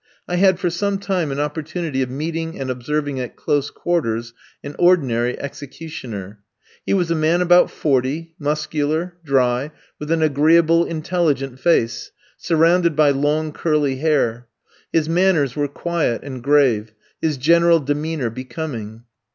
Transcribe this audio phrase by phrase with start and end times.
[0.27, 4.75] I had for some time an opportunity of meeting and observing at close quarters an
[4.79, 6.39] ordinary executioner.
[6.83, 9.69] He was a man about forty, muscular, dry,
[9.99, 14.47] with an agreeable, intelligent face, surrounded by long curly hair.
[14.91, 19.03] His manners were quiet and grave, his general demeanour becoming.